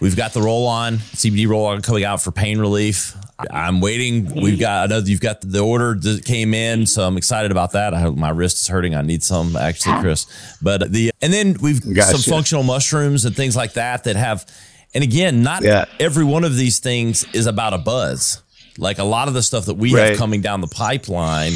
[0.00, 3.16] We've got the roll on CBD roll on coming out for pain relief.
[3.50, 4.32] I'm waiting.
[4.34, 7.72] We've got, I know you've got the order that came in, so I'm excited about
[7.72, 7.92] that.
[7.94, 8.94] I, hope my wrist is hurting.
[8.94, 10.26] I need some actually, Chris.
[10.62, 14.46] But the, and then we've got some functional mushrooms and things like that that have,
[14.94, 15.86] and again, not yeah.
[15.98, 18.40] every one of these things is about a buzz.
[18.78, 20.10] Like a lot of the stuff that we right.
[20.10, 21.52] have coming down the pipeline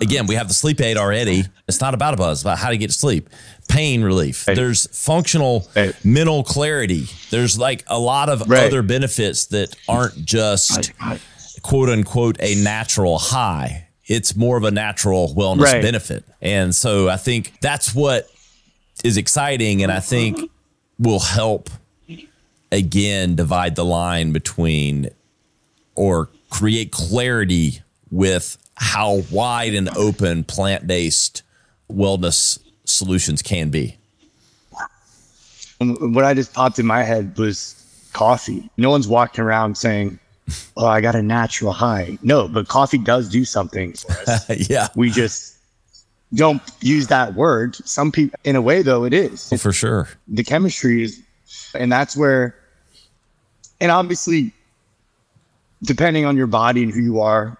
[0.00, 1.44] Again, we have the sleep aid already.
[1.66, 3.28] It's not about a buzz, about how to get to sleep.
[3.70, 4.46] Pain relief.
[4.48, 4.56] Right.
[4.56, 5.94] There's functional right.
[6.04, 7.06] mental clarity.
[7.30, 8.64] There's like a lot of right.
[8.64, 10.92] other benefits that aren't just
[11.62, 13.88] quote unquote a natural high.
[14.06, 16.24] It's more of a natural wellness benefit.
[16.40, 18.28] And so I think that's what
[19.04, 20.50] is exciting and I think
[20.98, 21.70] will help
[22.72, 25.10] again divide the line between
[25.94, 31.42] or create clarity with how wide and open plant based
[31.90, 32.58] wellness
[32.90, 33.96] solutions can be.
[35.78, 37.80] What I just popped in my head was
[38.12, 38.68] coffee.
[38.76, 40.18] No one's walking around saying,
[40.76, 44.50] "Oh, I got a natural high." No, but coffee does do something for us.
[44.70, 45.56] yeah, we just
[46.34, 47.76] don't use that word.
[47.76, 50.08] Some people, in a way, though, it is oh, for sure.
[50.28, 51.22] The chemistry is,
[51.74, 52.54] and that's where,
[53.80, 54.52] and obviously,
[55.82, 57.56] depending on your body and who you are,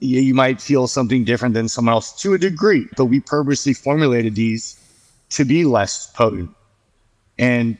[0.00, 2.86] you, you might feel something different than someone else to a degree.
[2.96, 4.80] But we purposely formulated these
[5.30, 6.50] to be less potent.
[7.38, 7.76] And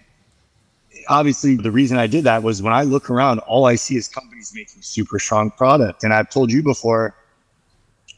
[1.08, 4.08] obviously, the reason I did that was when I look around, all I see is
[4.08, 6.04] companies making super strong product.
[6.04, 7.14] And I've told you before,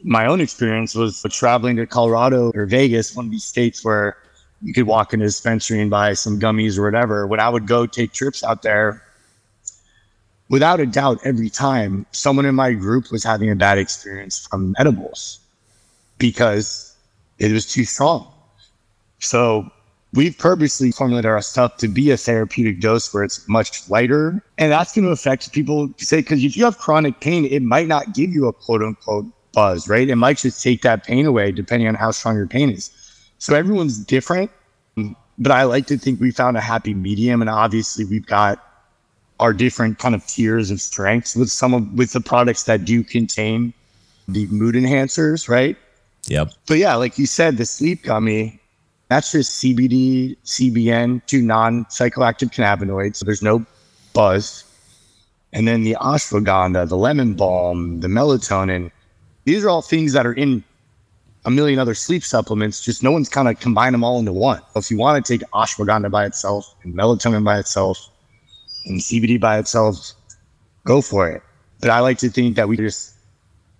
[0.02, 4.16] my own experience was traveling to Colorado or Vegas, one of these states where
[4.62, 7.26] you could walk in a dispensary and buy some gummies or whatever.
[7.26, 9.02] When I would go take trips out there,
[10.48, 14.74] without a doubt, every time someone in my group was having a bad experience from
[14.78, 15.40] edibles
[16.18, 16.94] because
[17.38, 18.32] it was too strong.
[19.18, 19.70] So
[20.12, 24.42] we've purposely formulated our stuff to be a therapeutic dose where it's much lighter.
[24.58, 27.88] And that's going to affect people say, because if you have chronic pain, it might
[27.88, 30.08] not give you a quote unquote buzz, right?
[30.08, 32.90] It might just take that pain away depending on how strong your pain is.
[33.38, 34.50] So everyone's different,
[35.38, 37.40] but I like to think we found a happy medium.
[37.40, 38.62] And obviously we've got
[39.40, 43.02] our different kind of tiers of strengths with some of with the products that do
[43.02, 43.72] contain
[44.28, 45.76] the mood enhancers, right?
[46.26, 46.52] Yep.
[46.66, 48.60] But yeah, like you said, the sleep gummy,
[49.08, 53.16] that's just CBD, CBN, two non-psychoactive cannabinoids.
[53.16, 53.64] So there's no
[54.12, 54.64] buzz.
[55.52, 58.90] And then the ashwagandha, the lemon balm, the melatonin,
[59.44, 60.64] these are all things that are in
[61.44, 62.82] a million other sleep supplements.
[62.82, 64.60] Just no one's kind of combined them all into one.
[64.72, 68.10] So If you want to take ashwagandha by itself and melatonin by itself
[68.86, 70.12] and CBD by itself,
[70.84, 71.42] go for it.
[71.80, 73.14] But I like to think that we just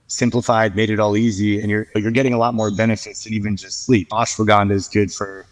[0.09, 3.57] simplified, made it all easy, and you're you're getting a lot more benefits than even
[3.57, 4.09] just sleep.
[4.11, 5.47] Ashwagandha is good for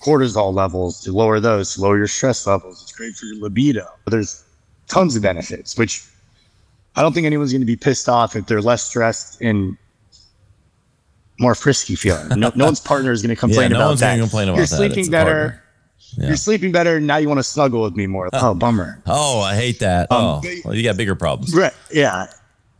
[0.00, 2.82] cortisol levels to lower those, to lower your stress levels.
[2.82, 3.86] It's great for your libido.
[4.06, 4.44] There's
[4.88, 6.04] tons of benefits, which
[6.94, 9.76] I don't think anyone's going to be pissed off if they're less stressed and
[11.38, 12.28] more frisky feeling.
[12.40, 14.18] No, no one's partner is going to complain yeah, no about one's that.
[14.18, 14.76] Complain about you're that.
[14.76, 15.62] sleeping better.
[16.16, 16.28] Yeah.
[16.28, 17.00] You're sleeping better.
[17.00, 18.28] Now you want to snuggle with me more.
[18.32, 19.02] Oh, bummer.
[19.06, 20.10] Oh, I hate that.
[20.10, 21.54] Um, oh, well, you got bigger problems.
[21.54, 21.74] Right.
[21.92, 22.26] Yeah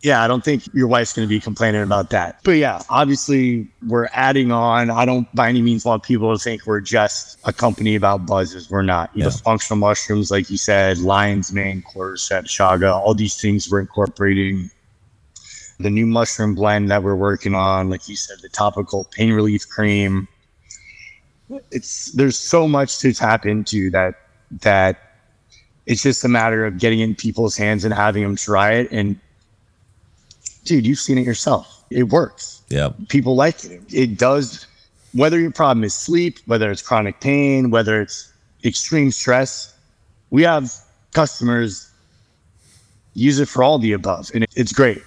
[0.07, 2.39] yeah, I don't think your wife's going to be complaining about that.
[2.45, 4.89] But yeah, obviously we're adding on.
[4.89, 8.71] I don't by any means want people to think we're just a company about buzzes.
[8.71, 9.11] We're not.
[9.15, 9.25] Yeah.
[9.25, 14.71] The functional mushrooms, like you said, lion's mane, cordyceps, chaga, all these things we're incorporating.
[15.81, 19.69] The new mushroom blend that we're working on, like you said, the topical pain relief
[19.69, 20.29] cream.
[21.71, 24.15] It's there's so much to tap into that
[24.63, 24.99] that
[25.87, 29.19] it's just a matter of getting in people's hands and having them try it and
[30.65, 31.85] dude, you've seen it yourself.
[31.91, 32.63] It works.
[32.69, 32.91] Yeah.
[33.09, 33.81] People like it.
[33.93, 34.67] It does,
[35.13, 38.33] whether your problem is sleep, whether it's chronic pain, whether it's
[38.65, 39.75] extreme stress,
[40.31, 40.73] we have
[41.13, 41.91] customers
[43.15, 45.03] use it for all the above, and it's great.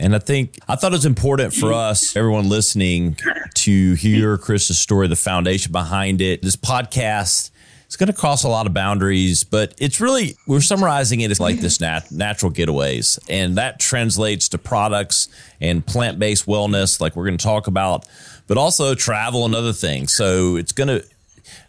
[0.00, 3.16] And I think I thought it was important for us, everyone listening,
[3.64, 6.42] to hear Chris's story, the foundation behind it.
[6.42, 7.50] This podcast
[7.88, 11.40] it's going to cross a lot of boundaries, but it's really, we're summarizing it as
[11.40, 13.18] like this nat- natural getaways.
[13.30, 18.04] And that translates to products and plant based wellness, like we're going to talk about,
[18.46, 20.12] but also travel and other things.
[20.12, 21.02] So it's going to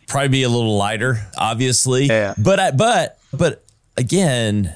[0.07, 2.07] probably be a little lighter, obviously.
[2.07, 2.33] Yeah.
[2.37, 3.63] But, but, but
[3.95, 4.75] again,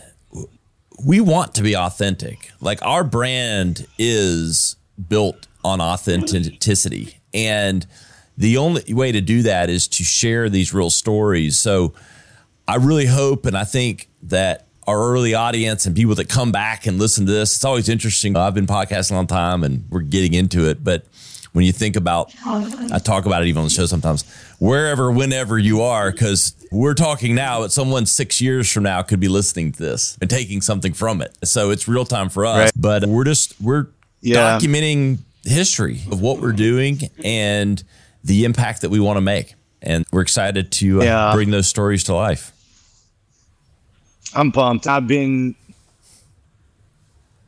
[1.06, 2.52] we want to be authentic.
[2.62, 4.78] Like our brand is
[5.10, 7.18] built on authenticity.
[7.34, 7.86] And,
[8.38, 11.58] the only way to do that is to share these real stories.
[11.58, 11.94] So
[12.68, 16.86] I really hope and I think that our early audience and people that come back
[16.88, 18.36] and listen to this, it's always interesting.
[18.36, 21.06] I've been podcasting a long time and we're getting into it, but
[21.54, 24.24] when you think about, I talk about it even on the show sometimes,
[24.58, 29.20] wherever, whenever you are, because we're talking now, but someone six years from now could
[29.20, 31.38] be listening to this and taking something from it.
[31.44, 32.72] So it's real time for us, right.
[32.76, 33.88] but we're just, we're
[34.22, 34.58] yeah.
[34.58, 37.84] documenting history of what we're doing and
[38.24, 39.56] the impact that we want to make.
[39.82, 41.32] And we're excited to uh, yeah.
[41.34, 42.52] bring those stories to life.
[44.34, 44.88] I'm pumped.
[44.88, 45.56] I've been,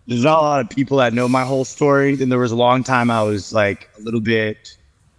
[0.08, 2.22] there's not a lot of people that know my whole story.
[2.22, 4.78] And there was a long time I was like a little bit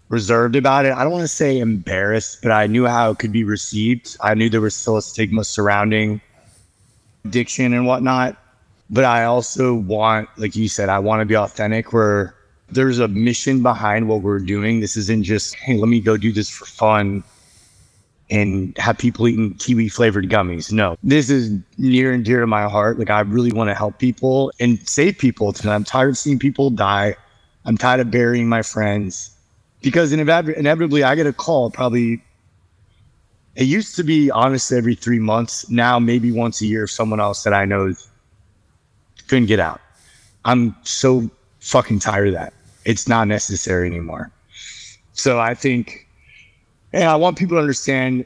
[0.09, 0.93] reserved about it.
[0.93, 4.17] I don't want to say embarrassed, but I knew how it could be received.
[4.21, 6.21] I knew there was still a stigma surrounding
[7.25, 8.37] addiction and whatnot.
[8.89, 12.36] But I also want, like you said, I want to be authentic where
[12.69, 14.81] there's a mission behind what we're doing.
[14.81, 17.23] This isn't just, hey, let me go do this for fun
[18.29, 20.73] and have people eating kiwi flavored gummies.
[20.73, 22.99] No, this is near and dear to my heart.
[22.99, 25.55] Like, I really want to help people and save people.
[25.64, 27.14] I'm tired of seeing people die.
[27.64, 29.31] I'm tired of burying my friends
[29.81, 32.23] because inevitably I get a call probably.
[33.55, 35.71] It used to be honestly every three months.
[35.71, 37.95] Now, maybe once a year, if someone else that I know
[39.29, 39.81] couldn't get out.
[40.45, 42.53] I'm so fucking tired of that.
[42.87, 44.30] It's not necessary anymore.
[45.12, 46.07] So I think,
[46.93, 48.24] and I want people to understand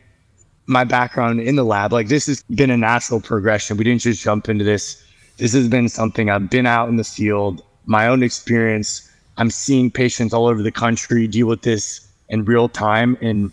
[0.66, 3.78] my background in the lab, like this has been a natural progression.
[3.78, 5.02] We didn't just jump into this.
[5.38, 9.10] This has been something I've been out in the field, my own experience.
[9.38, 13.16] I'm seeing patients all over the country deal with this in real time.
[13.22, 13.50] And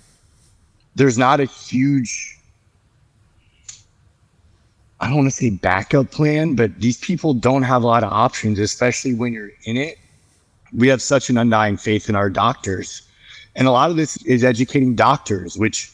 [0.96, 2.38] there's not a huge,
[5.00, 8.12] I don't want to say backup plan, but these people don't have a lot of
[8.12, 9.98] options, especially when you're in it.
[10.74, 13.02] We have such an undying faith in our doctors.
[13.56, 15.92] And a lot of this is educating doctors, which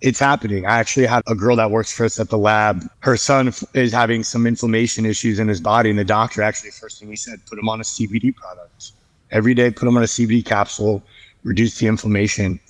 [0.00, 0.66] it's happening.
[0.66, 2.82] I actually had a girl that works for us at the lab.
[3.00, 6.98] Her son is having some inflammation issues in his body, and the doctor actually first
[6.98, 8.92] thing he said, put him on a CBD product
[9.30, 9.70] every day.
[9.70, 11.02] Put him on a CBD capsule,
[11.42, 12.60] reduce the inflammation.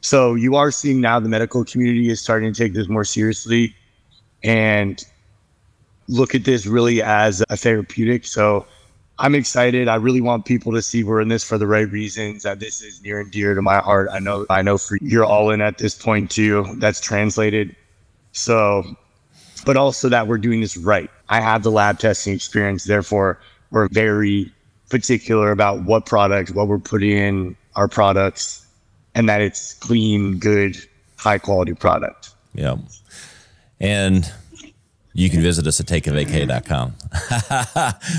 [0.00, 3.74] So you are seeing now the medical community is starting to take this more seriously
[4.42, 5.02] and
[6.08, 8.26] look at this really as a therapeutic.
[8.26, 8.66] So
[9.18, 9.88] I'm excited.
[9.88, 12.42] I really want people to see we're in this for the right reasons.
[12.42, 14.08] That this is near and dear to my heart.
[14.12, 14.44] I know.
[14.50, 16.66] I know for you're all in at this point too.
[16.76, 17.74] That's translated.
[18.32, 18.84] So,
[19.64, 21.10] but also that we're doing this right.
[21.30, 22.84] I have the lab testing experience.
[22.84, 23.40] Therefore,
[23.70, 24.52] we're very
[24.90, 28.66] particular about what products, what we're putting in our products,
[29.14, 30.76] and that it's clean, good,
[31.16, 32.30] high quality product.
[32.54, 32.76] Yeah.
[33.80, 34.30] And
[35.16, 36.92] you can visit us at takeavaycay.com.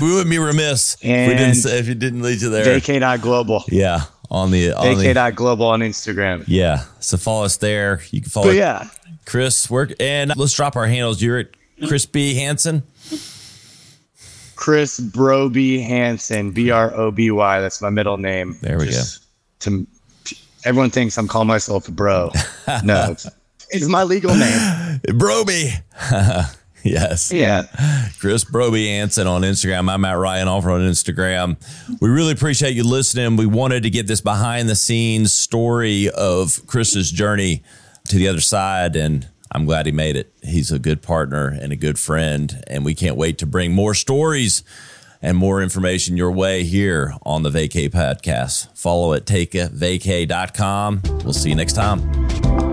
[0.00, 2.64] we wouldn't be remiss and if we didn't say, if it didn't lead you there.
[2.80, 3.64] Vaycay.global.
[3.68, 4.00] Yeah.
[4.30, 6.42] On the on Vaycay.global on Instagram.
[6.48, 6.82] Yeah.
[6.98, 8.02] So follow us there.
[8.10, 8.88] You can follow but yeah.
[9.26, 11.22] Chris work and let's drop our handles.
[11.22, 11.48] You're at
[11.86, 12.34] Chris B.
[12.34, 12.82] Hansen.
[14.56, 17.60] Chris Broby Hansen, B R O B Y.
[17.60, 18.56] That's my middle name.
[18.60, 19.24] There we Just
[19.60, 19.70] go.
[19.70, 19.86] To
[20.64, 22.32] everyone thinks I'm calling myself a bro.
[22.84, 23.26] No, it's,
[23.70, 25.00] it's my legal name.
[25.14, 25.70] Broby.
[26.92, 27.32] Yes.
[27.32, 27.64] Yeah.
[28.18, 29.92] Chris Broby Hansen on Instagram.
[29.92, 31.56] I'm at Ryan Offer on Instagram.
[32.00, 33.36] We really appreciate you listening.
[33.36, 37.62] We wanted to get this behind the scenes story of Chris's journey
[38.08, 40.32] to the other side, and I'm glad he made it.
[40.42, 43.94] He's a good partner and a good friend, and we can't wait to bring more
[43.94, 44.62] stories
[45.20, 48.76] and more information your way here on the Vaycay podcast.
[48.76, 51.02] Follow at takeavaycay.com.
[51.24, 52.67] We'll see you next time.